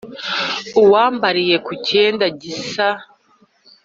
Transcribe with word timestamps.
Uwambariye 0.81 1.55
ku 1.65 1.71
cyenda 1.85 2.25
gisa?" 2.41 2.87